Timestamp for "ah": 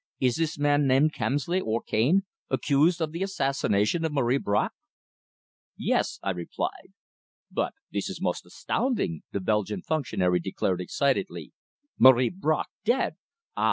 13.55-13.59